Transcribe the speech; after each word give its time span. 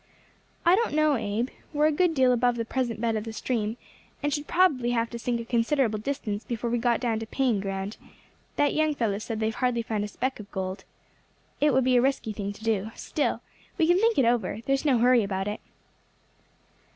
"I 0.65 0.73
don't 0.75 0.95
know, 0.95 1.15
Abe. 1.15 1.49
We 1.73 1.79
are 1.81 1.85
a 1.85 1.91
good 1.91 2.15
deal 2.15 2.31
above 2.31 2.55
the 2.55 2.65
present 2.65 2.99
bed 2.99 3.15
of 3.15 3.23
the 3.23 3.31
stream, 3.31 3.77
and 4.23 4.33
should 4.33 4.47
probably 4.47 4.89
have 4.93 5.11
to 5.11 5.19
sink 5.19 5.39
a 5.39 5.45
considerable 5.45 5.99
distance 5.99 6.43
before 6.43 6.71
we 6.71 6.79
got 6.79 6.99
down 6.99 7.19
to 7.19 7.27
paying 7.27 7.59
ground; 7.59 7.97
that 8.55 8.73
young 8.73 8.95
fellow 8.95 9.19
said 9.19 9.39
they 9.39 9.45
have 9.51 9.55
hardly 9.61 9.83
found 9.83 10.03
a 10.03 10.07
speck 10.07 10.39
of 10.39 10.49
gold. 10.49 10.85
It 11.59 11.71
would 11.71 11.83
be 11.83 11.97
a 11.97 12.01
risky 12.01 12.33
thing 12.33 12.51
to 12.51 12.63
do; 12.63 12.89
still, 12.95 13.43
we 13.77 13.85
can 13.85 13.99
think 13.99 14.17
it 14.17 14.25
over, 14.25 14.61
there's 14.65 14.85
no 14.85 14.97
hurry 14.97 15.21
about 15.23 15.47
it." 15.47 15.61